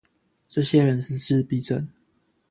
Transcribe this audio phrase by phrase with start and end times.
[0.49, 1.87] 這些人是自閉症